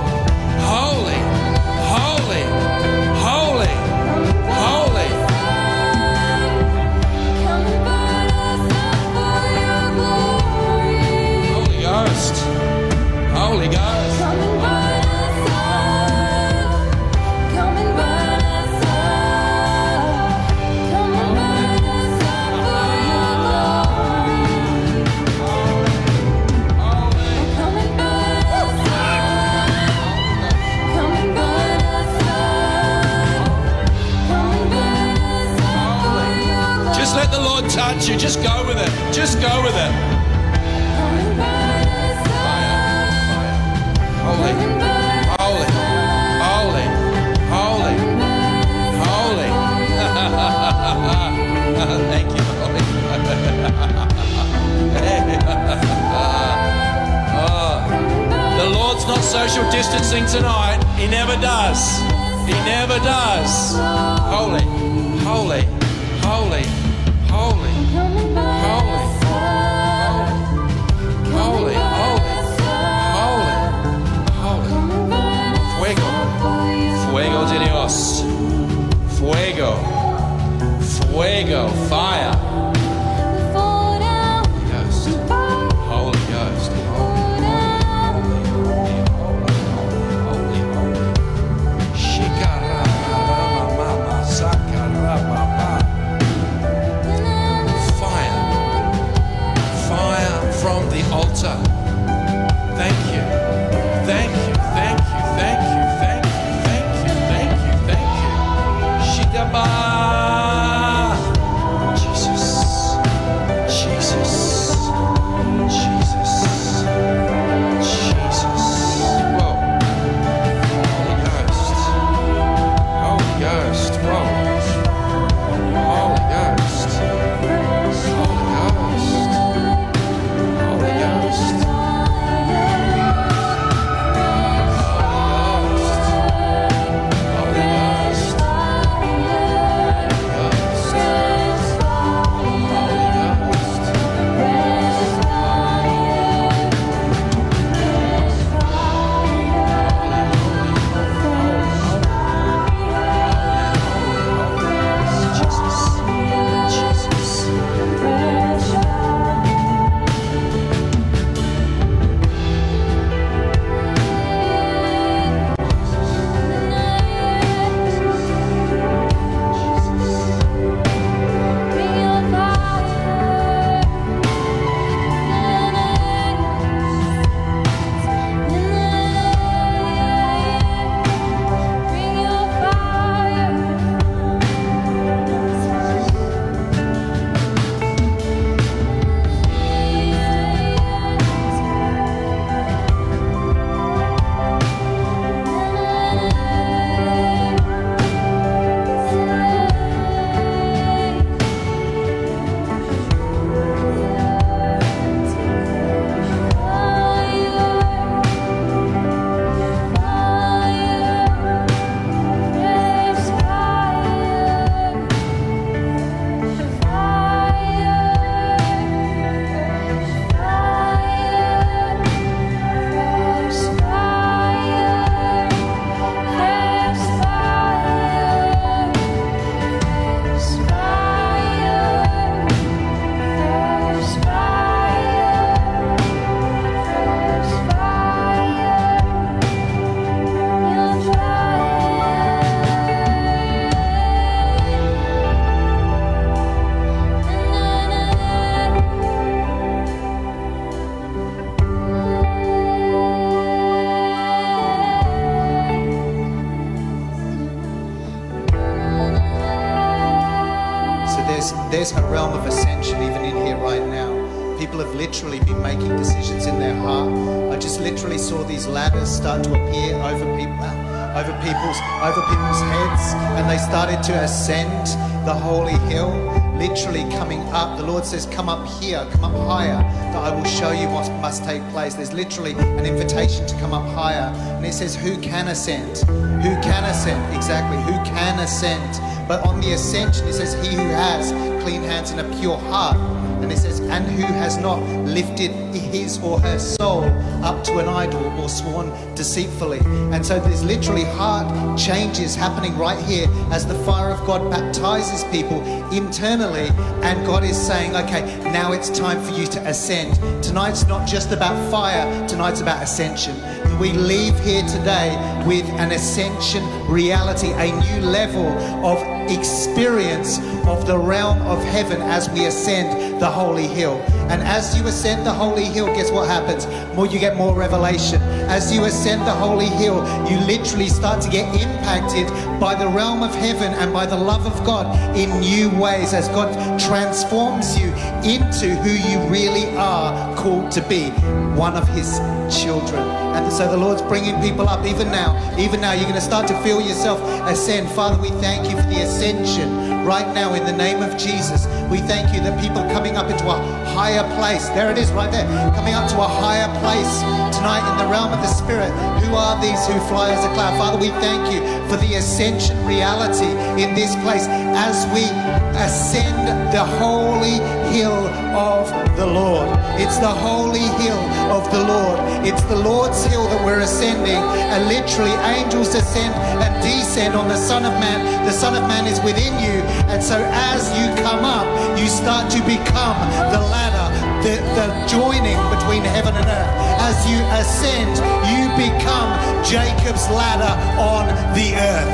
ascend 274.50 274.88
the 275.28 275.34
holy 275.34 275.78
hill 275.94 276.10
literally 276.58 277.04
coming 277.12 277.40
up. 277.50 277.78
The 277.78 277.84
Lord 277.84 278.04
says, 278.04 278.26
Come 278.26 278.50
up 278.50 278.68
here, 278.82 279.08
come 279.12 279.24
up 279.24 279.48
higher, 279.48 279.78
that 280.12 280.16
I 280.16 280.36
will 280.36 280.44
show 280.44 280.72
you 280.72 280.88
what 280.90 281.08
must 281.22 281.44
take 281.44 281.62
place. 281.70 281.94
There's 281.94 282.14
literally 282.14 282.54
an 282.54 282.84
invitation 282.84 283.46
to 283.46 283.56
come 283.60 283.74
up 283.74 283.86
higher. 283.94 284.34
And 284.58 284.66
it 284.66 284.74
says, 284.74 284.96
Who 284.96 285.22
can 285.22 285.50
ascend? 285.50 285.98
Who 286.42 286.50
can 286.64 286.84
ascend? 286.84 287.36
Exactly, 287.36 287.78
who 287.84 287.94
can 288.04 288.40
ascend? 288.40 289.28
But 289.28 289.46
on 289.46 289.62
the 289.62 289.74
ascension, 289.74 290.28
it 290.28 290.34
says, 290.34 290.54
He 290.66 290.76
who 290.76 290.90
has 290.90 291.32
clean 291.64 291.84
hands 291.84 292.10
and 292.10 292.20
a 292.20 292.40
pure 292.40 292.58
heart. 292.58 292.98
And 293.42 293.52
it 293.52 293.58
says, 293.58 293.80
and 293.80 294.06
who 294.06 294.24
has 294.24 294.58
not 294.58 294.80
lifted 295.06 295.52
his 295.74 296.20
or 296.24 296.40
her 296.40 296.60
soul 296.60 297.04
up 297.44 297.64
to 297.64 297.80
an 297.80 297.88
idol 297.88 298.24
or 298.40 298.50
sworn 298.50 298.90
deceitfully. 299.16 299.80
And 300.14 300.26
so 300.26 300.40
there's 300.40 300.64
literally 300.64 301.06
heart 301.06 301.78
changes 301.78 302.36
happening 302.36 302.78
right 302.78 303.04
here 303.06 303.28
as 303.52 303.66
the 303.66 303.76
fire 303.84 304.12
of 304.12 304.26
God 304.26 304.50
baptizes 304.52 305.24
people 305.26 305.64
internally. 305.92 306.70
And 307.04 307.26
God 307.26 307.44
is 307.44 307.60
saying, 307.60 307.96
okay, 307.96 308.22
now 308.52 308.72
it's 308.72 308.90
time 308.90 309.22
for 309.22 309.32
you 309.34 309.48
to 309.48 309.68
ascend. 309.68 310.16
Tonight's 310.44 310.88
not 310.88 311.08
just 311.08 311.32
about 311.32 311.72
fire, 311.72 312.28
tonight's 312.28 312.62
about 312.62 312.84
ascension. 312.84 313.36
We 313.80 313.94
leave 313.94 314.38
here 314.42 314.64
today 314.68 315.16
with 315.48 315.66
an 315.80 315.94
ascension 315.94 316.64
reality, 316.90 317.54
a 317.54 317.72
new 317.72 318.06
level 318.06 318.46
of 318.86 319.02
experience 319.32 320.38
of 320.68 320.86
the 320.86 320.98
realm 320.98 321.42
of 321.44 321.64
heaven 321.64 322.02
as 322.02 322.30
we 322.30 322.46
ascend 322.46 323.22
the 323.22 323.30
holy 323.32 323.68
hill. 323.68 324.02
And 324.30 324.42
as 324.42 324.78
you 324.78 324.86
ascend 324.86 325.26
the 325.26 325.32
holy 325.32 325.64
hill, 325.64 325.88
guess 325.88 326.12
what 326.12 326.28
happens? 326.28 326.68
More 326.94 327.06
you 327.06 327.20
get 327.20 327.38
more 327.38 327.56
revelation. 327.56 328.22
As 328.50 328.70
you 328.70 328.84
ascend 328.84 329.22
the 329.22 329.32
holy 329.32 329.68
hill, 329.68 329.98
you 330.30 330.38
literally 330.42 330.90
start 330.90 331.22
to 331.22 331.30
get 331.30 331.48
impacted 331.56 332.28
by 332.60 332.76
the 332.76 332.88
realm 332.90 333.24
of 333.24 333.34
heaven 333.34 333.72
and 333.76 333.94
by 333.94 334.06
the 334.06 334.18
love 334.18 334.46
of 334.46 334.66
God 334.66 334.88
in 335.16 335.40
new 335.40 335.70
ways 335.80 336.14
as 336.14 336.28
God 336.30 336.78
transforms 336.78 337.80
you 337.80 337.88
into 338.30 338.76
who 338.76 338.92
you 338.92 339.26
really 339.30 339.74
are 339.78 340.36
called 340.36 340.70
to 340.72 340.82
be, 340.82 341.12
one 341.56 341.78
of 341.78 341.88
his 341.88 342.20
children. 342.50 343.04
And 343.36 343.52
so 343.52 343.70
the 343.70 343.78
Lord's 343.78 344.02
bringing 344.02 344.40
people 344.42 344.68
up 344.68 344.86
even 344.86 345.08
now. 345.12 345.36
Even 345.58 345.82
now, 345.82 345.94
you're 345.94 346.04
going 346.04 346.16
to 346.16 346.22
start 346.22 346.48
to 346.48 346.62
feel 346.62 346.82
yourself 346.82 347.20
ascend. 347.48 347.90
Father, 347.92 348.20
we 348.22 348.30
thank 348.42 348.70
you 348.70 348.76
for 348.76 348.88
the 348.88 349.02
ascension 349.02 350.06
right 350.06 350.34
now 350.34 350.54
in 350.54 350.66
the 350.66 350.72
name 350.72 351.02
of 351.02 351.18
Jesus. 351.18 351.66
We 351.90 352.00
thank 352.00 352.34
you 352.34 352.42
that 352.42 352.60
people 352.62 352.82
coming 352.90 353.16
up 353.16 353.30
into 353.30 353.46
a 353.48 353.60
higher 353.94 354.24
place. 354.38 354.68
There 354.70 354.92
it 354.92 354.98
is 354.98 355.12
right 355.12 355.32
there. 355.32 355.46
Coming 355.76 355.94
up 355.94 356.10
to 356.12 356.18
a 356.18 356.28
higher 356.28 356.70
place 356.80 357.49
tonight 357.60 357.84
in 357.92 357.98
the 357.98 358.10
realm 358.10 358.32
of 358.32 358.40
the 358.40 358.48
Spirit. 358.48 358.90
Who 359.24 359.36
are 359.36 359.60
these 359.62 359.86
who 359.86 360.00
fly 360.08 360.32
as 360.32 360.44
a 360.46 360.52
cloud? 360.56 360.78
Father, 360.78 360.98
we 360.98 361.10
thank 361.20 361.52
you 361.52 361.60
for 361.90 361.98
the 361.98 362.16
ascension 362.16 362.78
reality 362.86 363.52
in 363.84 363.94
this 363.96 364.16
place 364.24 364.48
as 364.80 365.06
we 365.12 365.28
ascend 365.76 366.48
the 366.72 366.86
holy 367.04 367.60
hill 367.92 368.28
of 368.56 368.88
the 369.18 369.26
Lord. 369.26 369.68
It's 370.00 370.18
the 370.20 370.32
holy 370.32 370.88
hill 371.04 371.20
of 371.52 371.70
the 371.72 371.84
Lord. 371.84 372.20
It's 372.48 372.64
the 372.64 372.78
Lord's 372.78 373.26
hill 373.26 373.44
that 373.50 373.66
we're 373.66 373.82
ascending. 373.82 374.42
And 374.72 374.88
literally, 374.88 375.36
angels 375.44 375.94
ascend 375.94 376.34
and 376.64 376.72
descend 376.82 377.36
on 377.36 377.50
the 377.50 377.58
Son 377.58 377.84
of 377.84 377.92
Man. 378.00 378.46
The 378.46 378.54
Son 378.54 378.76
of 378.76 378.88
Man 378.88 379.06
is 379.06 379.20
within 379.22 379.60
you. 379.60 379.84
And 380.08 380.24
so, 380.24 380.40
as 380.40 380.88
you 380.96 381.08
come 381.24 381.44
up, 381.44 381.68
you 382.00 382.08
start 382.08 382.50
to 382.52 382.60
become 382.64 383.20
the 383.52 383.60
ladder, 383.60 384.08
the, 384.44 384.56
the 384.76 384.88
joining 385.08 385.60
between 385.70 386.04
heaven 386.04 386.36
and 386.36 386.46
earth. 386.46 386.74
As 387.04 387.18
you 387.30 387.40
ascend, 387.60 388.16
you 388.48 388.70
become 388.78 389.30
Jacob's 389.64 390.30
ladder 390.30 390.76
on 391.00 391.28
the 391.54 391.76
earth. 391.76 392.10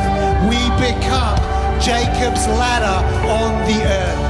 We 0.50 0.62
become 0.82 1.38
Jacob's 1.80 2.48
ladder 2.48 2.98
on 3.28 3.52
the 3.68 3.84
earth. 3.84 4.25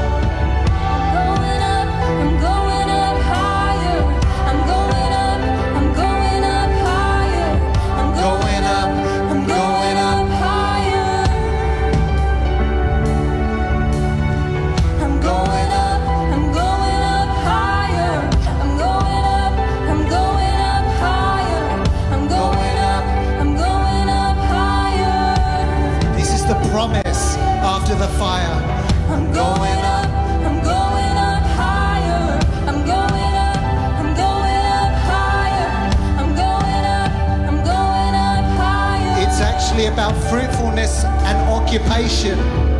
After 27.86 28.00
the 28.00 28.12
fire. 28.18 28.50
I'm 29.10 29.32
going 29.32 29.80
up, 29.86 30.10
I'm 30.44 30.64
going 30.64 31.18
up 31.18 31.44
higher. 31.54 32.40
I'm 32.66 32.84
going 32.84 33.36
up, 33.46 33.58
I'm 34.02 34.16
going 34.16 34.66
up 34.74 34.96
higher. 35.06 35.94
I'm 36.18 36.34
going 36.34 36.86
up, 36.98 37.12
I'm 37.48 37.64
going 37.64 38.16
up 38.16 38.46
higher. 38.58 39.28
It's 39.28 39.40
actually 39.40 39.86
about 39.86 40.16
fruitfulness 40.32 41.04
and 41.04 41.38
occupation. 41.48 42.75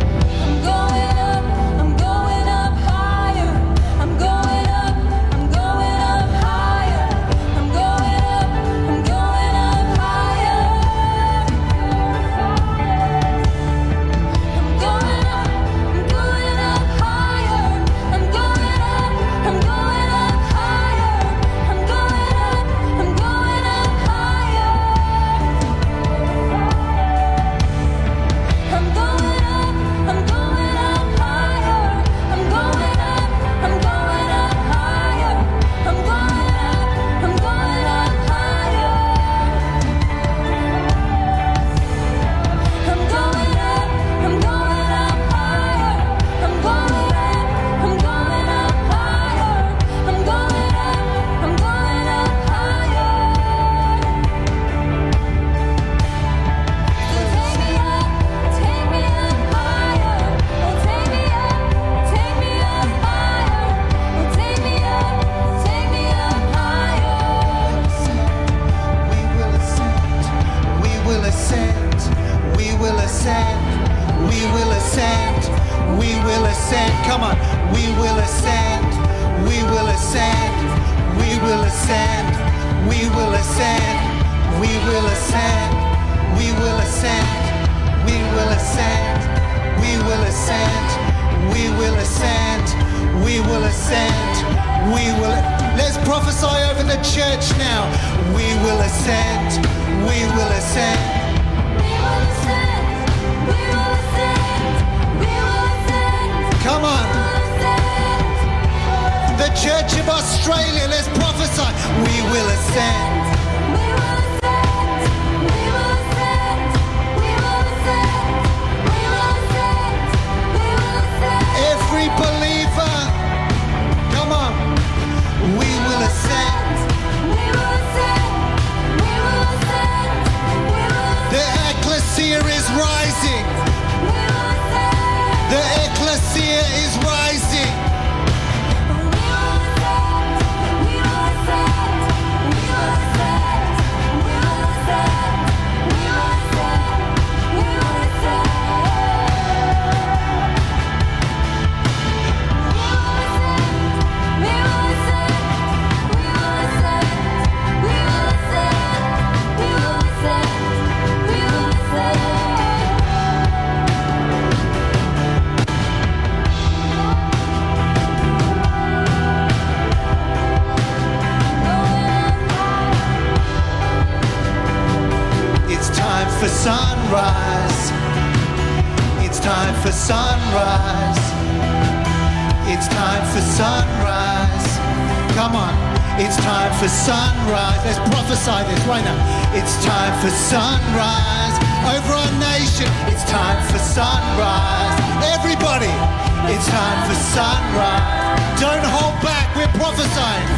Sunrise. 197.36 198.60
Don't 198.64 198.86
hold 198.96 199.16
back. 199.20 199.52
We're 199.52 199.74
prophesying. 199.76 200.48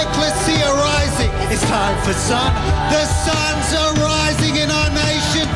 Ecclesia 0.00 0.70
rising. 0.88 1.32
It's 1.52 1.64
time 1.68 1.96
for 2.04 2.14
sun. 2.14 2.50
The 2.88 3.04
suns 3.04 3.68
are 3.82 3.92
rising 4.00 4.56
in 4.56 4.70
our 4.70 4.90
nation. 5.04 5.46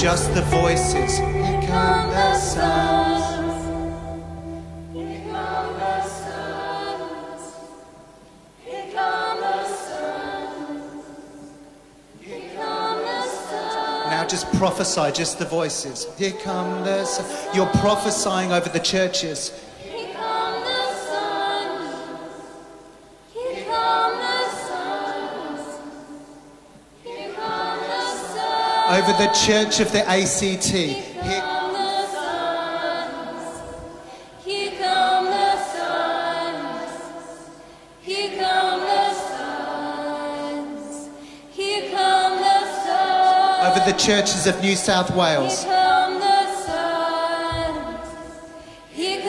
Just 0.00 0.32
the 0.34 0.40
voices. 0.40 1.18
Here 1.18 1.60
come 1.68 2.08
the 2.08 2.34
suns. 2.38 2.99
Prophesy, 14.60 15.10
just 15.12 15.38
the 15.38 15.44
voices. 15.46 16.06
Here 16.18 16.32
come 16.32 16.84
the 16.84 17.06
sun. 17.06 17.56
You're 17.56 17.72
prophesying 17.80 18.52
over 18.52 18.68
the 18.68 18.78
churches. 18.78 19.58
Here 19.82 20.12
come 20.12 20.60
the 20.62 20.82
suns. 21.08 22.34
Here 23.32 23.64
come 23.64 24.18
the 24.18 24.50
suns. 24.66 25.78
Here 27.02 27.32
come 27.32 27.78
the 27.78 28.04
suns. 28.34 28.98
over 28.98 29.12
the 29.24 29.32
church 29.32 29.80
of 29.80 29.90
the 29.92 30.06
ACT. 30.06 30.68
Here- 30.68 31.49
churches 44.10 44.48
of 44.48 44.60
New 44.60 44.74
South 44.74 45.14
Wales. 45.14 45.62
Here 48.92 49.20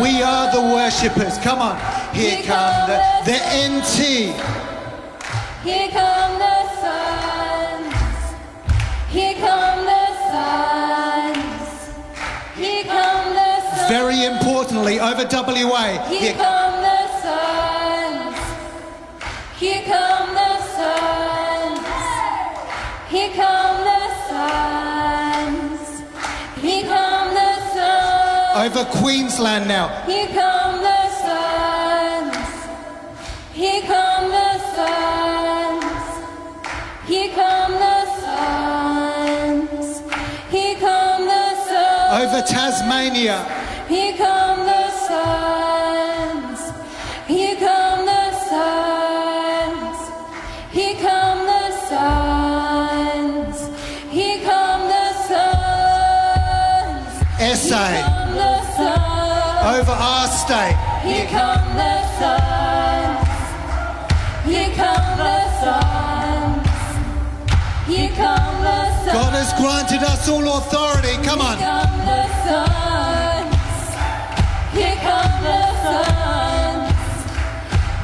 We 0.00 0.22
are 0.22 0.50
the 0.50 0.60
worshippers. 0.60 1.36
Come 1.38 1.58
on. 1.58 1.76
Here 2.14 2.42
come 2.44 2.88
the, 2.88 2.96
the 3.26 3.36
NT. 3.68 4.32
Here 5.62 5.88
come 5.90 6.38
the 6.38 6.58
suns. 6.80 7.94
Here 9.10 9.34
come 9.34 9.84
the 9.84 10.06
suns. 10.32 11.94
Here 12.56 12.84
come 12.84 13.34
the 13.34 13.60
suns. 13.60 13.88
Very 13.90 14.24
importantly, 14.24 14.98
over 14.98 15.26
WA. 15.30 16.08
Here 16.08 16.20
Here, 16.20 16.34
come 16.36 16.80
the 16.80 17.08
suns. 17.20 18.38
Here 19.58 19.82
come 19.82 20.34
the 20.34 20.58
suns. 20.72 21.86
Here 23.10 23.32
come 23.34 23.61
over 28.62 28.84
Queensland 28.84 29.66
now. 29.66 29.88
Here 30.06 30.28
come 30.28 30.82
the 30.82 31.08
suns. 31.22 32.36
Here 33.52 33.82
come 33.82 34.30
the 34.30 34.58
suns. 34.76 35.84
Here 37.08 37.34
come 37.34 37.72
the 37.72 38.06
suns. 38.22 39.86
Here 40.50 40.76
come 40.78 41.24
the 41.24 41.46
suns. 41.68 42.22
Over 42.22 42.42
Tasmania. 42.46 43.38
Here 43.88 44.16
come 44.16 44.60
the 44.70 44.90
suns. 45.08 46.60
Here 47.26 47.56
come 47.56 48.06
the 48.06 48.30
suns. 48.48 49.98
Here 50.70 50.96
come 51.00 51.40
the 51.52 51.64
suns. 51.88 53.58
Here 54.12 54.40
come 54.46 54.82
the 54.94 55.06
suns. 55.26 56.28
SA, 57.58 57.76
come 57.78 58.04
the 58.04 58.04
sun. 58.04 58.11
Over 59.62 59.92
our 59.92 60.26
state. 60.28 60.76
Here 61.02 61.26
come 61.26 61.76
the 61.76 61.94
sons. 62.18 63.28
Here 64.44 64.72
come 64.74 65.18
the 65.18 65.38
sons. 65.62 66.66
Here 67.86 68.10
come 68.16 68.56
the 68.62 68.80
sons. 69.04 69.12
God 69.12 69.32
has 69.38 69.52
granted 69.60 70.02
us 70.02 70.28
all 70.28 70.58
authority. 70.58 71.14
Come 71.22 71.40
on. 71.40 71.56
Here 71.58 71.66
come 71.66 71.98
the 72.10 72.22
sons. 72.42 73.54
Here 74.74 74.96
come 74.98 75.36
the 75.46 75.62
sons. 75.86 76.90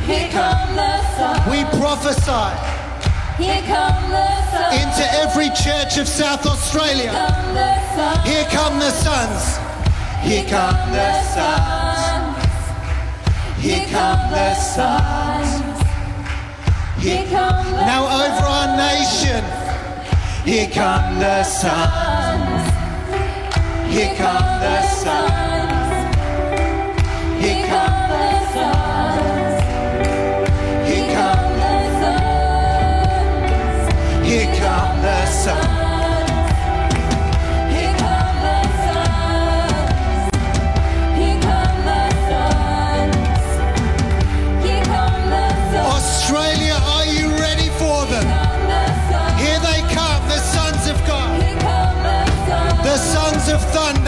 Here 0.06 0.28
come 0.30 0.76
the 0.76 0.94
sons. 1.16 1.42
We 1.50 1.64
prophesy 1.78 2.50
Here 3.42 3.62
come 3.66 4.10
the 4.10 4.30
sons. 4.50 4.74
into 4.78 5.04
every 5.22 5.50
church 5.58 5.98
of 5.98 6.06
South 6.06 6.46
Australia. 6.46 7.10
Come 7.10 7.54
the 7.54 7.74
sons. 7.96 8.28
Here 8.28 8.46
come 8.50 8.78
the 8.78 8.90
sons. 8.90 9.67
Here 10.22 10.44
come 10.48 10.92
the 10.92 11.22
sons. 11.22 12.36
Here 13.58 13.86
come 13.90 14.30
the 14.30 14.54
sons. 14.54 15.82
Here 16.98 17.24
come 17.30 17.64
the 17.70 17.86
Now 17.86 18.04
over 18.04 18.46
our 18.46 18.76
nation. 18.76 19.44
Here 20.44 20.68
come 20.70 21.18
the 21.18 21.42
sons. 21.44 22.70
Here 23.88 24.14
come 24.16 24.60
the 24.60 24.82
sons. 24.82 26.16
Here 27.40 27.66
come 27.68 28.10
the 28.10 28.40
sons. 28.52 29.62
Here 30.88 31.08
come 31.14 31.52
the 31.60 31.74
sons. 32.00 34.26
Here 34.26 34.50
come 34.58 35.02
the 35.02 35.26
sons. 35.26 35.77
Of 53.58 53.64
thunder. 53.72 54.07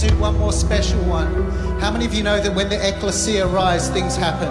Do 0.00 0.16
one 0.16 0.38
more 0.38 0.52
special 0.52 0.98
one. 1.04 1.50
How 1.78 1.90
many 1.90 2.06
of 2.06 2.14
you 2.14 2.22
know 2.22 2.40
that 2.40 2.54
when 2.54 2.70
the 2.70 2.88
ecclesia 2.88 3.46
rise, 3.46 3.90
things 3.90 4.16
happen? 4.16 4.48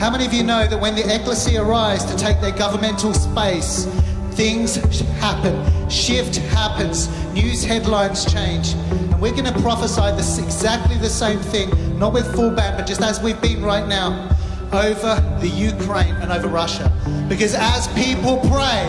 How 0.00 0.10
many 0.10 0.26
of 0.26 0.32
you 0.32 0.42
know 0.42 0.66
that 0.66 0.80
when 0.80 0.96
the 0.96 1.02
ecclesia 1.02 1.62
rise 1.62 2.04
to 2.06 2.16
take 2.16 2.40
their 2.40 2.50
governmental 2.50 3.14
space, 3.14 3.84
things 4.32 4.76
happen, 5.20 5.88
shift 5.88 6.36
happens, 6.52 7.08
news 7.32 7.62
headlines 7.62 8.24
change, 8.32 8.72
and 8.72 9.20
we're 9.20 9.30
going 9.30 9.44
to 9.44 9.60
prophesy 9.60 10.16
this 10.16 10.38
exactly 10.38 10.96
the 10.96 11.10
same 11.10 11.38
thing, 11.38 11.70
not 11.96 12.12
with 12.12 12.34
full 12.34 12.50
band, 12.50 12.76
but 12.76 12.88
just 12.88 13.02
as 13.02 13.20
we've 13.22 13.40
been 13.40 13.62
right 13.62 13.86
now, 13.86 14.36
over 14.72 15.20
the 15.40 15.48
Ukraine 15.48 16.14
and 16.16 16.30
over 16.30 16.48
Russia. 16.48 16.90
Because 17.28 17.54
as 17.54 17.88
people 17.88 18.38
pray, 18.50 18.84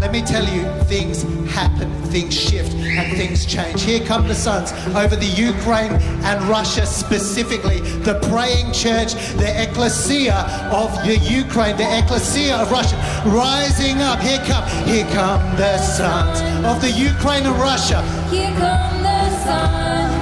let 0.00 0.12
me 0.12 0.22
tell 0.22 0.44
you, 0.44 0.64
things 0.84 1.22
happen, 1.52 1.90
things 2.04 2.34
shift, 2.34 2.72
and 2.74 3.16
things 3.16 3.46
change. 3.46 3.82
Here 3.82 4.04
come 4.04 4.28
the 4.28 4.34
sons 4.34 4.72
over 4.96 5.16
the 5.16 5.26
Ukraine 5.26 5.92
and 6.24 6.42
Russia 6.44 6.86
specifically, 6.86 7.80
the 8.00 8.18
praying 8.30 8.72
church, 8.72 9.14
the 9.36 9.62
ecclesia 9.62 10.34
of 10.72 10.94
the 11.06 11.16
Ukraine, 11.18 11.76
the 11.76 11.98
ecclesia 11.98 12.56
of 12.56 12.70
Russia, 12.70 12.96
rising 13.26 14.00
up. 14.02 14.20
Here 14.20 14.42
come, 14.46 14.66
here 14.86 15.06
come 15.12 15.40
the 15.56 15.78
sons 15.78 16.40
of 16.64 16.80
the 16.80 16.90
Ukraine 16.90 17.46
and 17.46 17.56
Russia. 17.56 18.02
Here 18.30 18.50
come 18.50 19.02
the 19.02 19.30
sons. 19.44 20.12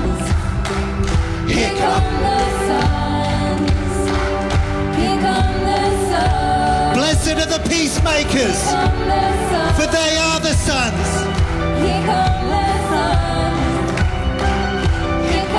Here 1.52 1.74
come. 1.78 2.20
the 2.22 2.66
sons. 2.66 2.99
Blessed 7.11 7.42
are 7.42 7.58
the 7.58 7.68
peacemakers, 7.68 8.62
for 9.74 9.88
they 9.90 10.14
are 10.16 10.38
the 10.38 10.54
sons. 10.54 11.11
Here 11.82 12.06
sons. 12.86 13.58
Here 15.26 15.50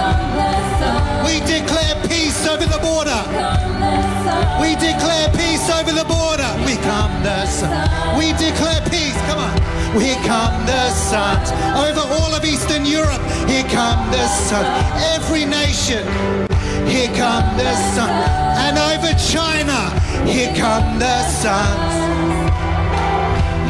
sons. 0.79 1.27
We 1.27 1.43
declare 1.43 1.95
peace 2.07 2.47
over 2.47 2.63
the 2.63 2.79
border. 2.79 3.19
Sons. 3.35 4.61
We 4.63 4.75
declare 4.79 5.27
peace 5.35 5.69
over 5.69 5.91
the 5.91 6.05
border. 6.07 6.47
We 6.63 6.77
come 6.87 7.11
the 7.21 7.45
sun. 7.47 8.17
We 8.17 8.31
declare 8.39 8.79
peace. 8.87 9.19
Come 9.27 9.39
on. 9.39 9.51
Here 9.99 10.23
come 10.23 10.55
the 10.65 10.89
sons 10.91 11.51
over 11.75 11.99
all 12.15 12.33
of 12.33 12.45
Eastern 12.45 12.85
Europe. 12.85 13.21
Here 13.51 13.67
come 13.67 14.09
the 14.09 14.25
sun. 14.47 14.63
Every 15.15 15.43
nation. 15.43 16.07
Here 16.87 17.11
come 17.17 17.43
the 17.57 17.75
sun. 17.91 18.50
And 18.63 18.77
over 18.77 19.13
China. 19.17 19.79
Here 20.25 20.53
come 20.55 20.99
the 20.99 21.17
suns. 21.41 21.95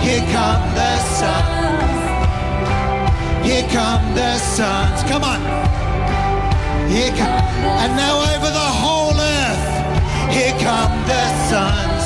Here 0.03 0.25
come 0.35 0.63
the 0.75 0.93
suns. 1.17 2.01
Here 3.47 3.67
come 3.69 4.03
the 4.13 4.37
suns. 4.37 5.03
Come 5.09 5.23
on. 5.23 5.41
Here 6.89 7.13
come. 7.19 7.41
And 7.81 7.95
now 7.95 8.15
over 8.33 8.49
the 8.61 8.69
whole 8.81 9.15
earth. 9.15 9.67
Here 10.35 10.55
come 10.59 10.93
the 11.11 11.23
suns. 11.49 12.05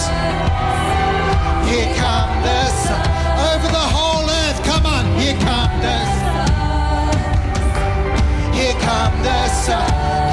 Here 1.69 1.91
come 1.95 2.31
the 2.47 2.61
suns. 2.83 3.09
Over 3.49 3.67
the 3.79 3.87
whole 3.95 4.29
earth. 4.29 4.59
Come 4.63 4.85
on. 4.85 5.05
Here 5.19 5.37
come 5.47 5.73
the 5.85 5.97
sons. 6.21 6.51
Here 8.57 8.77
come 8.87 9.15
the 9.23 9.47
sons. 9.65 10.24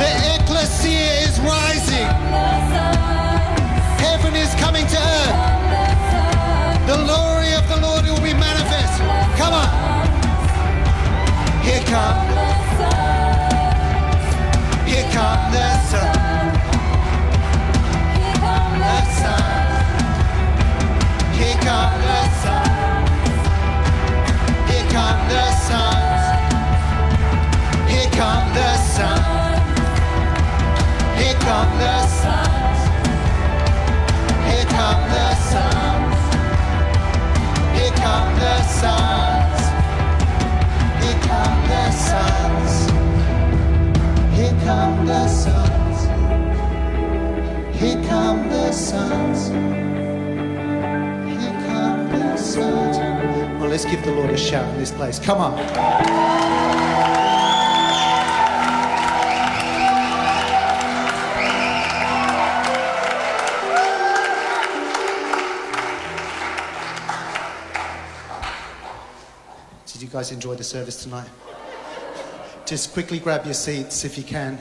Come 44.64 45.06
the 45.06 45.28
sons. 45.28 46.04
Here 47.78 48.02
come 48.08 48.48
the. 48.48 48.72
Here 51.28 51.56
come 51.66 52.08
the. 52.12 53.58
Well, 53.60 53.68
let's 53.68 53.84
give 53.84 54.04
the 54.04 54.12
Lord 54.12 54.30
a 54.30 54.36
shout 54.36 54.68
in 54.74 54.78
this 54.78 54.92
place. 54.92 55.18
Come 55.18 55.40
on. 55.40 55.56
Did 69.86 70.02
you 70.02 70.08
guys 70.08 70.32
enjoy 70.32 70.54
the 70.54 70.64
service 70.64 71.02
tonight? 71.02 71.28
Just 72.64 72.92
quickly 72.92 73.18
grab 73.18 73.44
your 73.44 73.54
seats 73.54 74.04
if 74.04 74.16
you 74.16 74.24
can. 74.24 74.58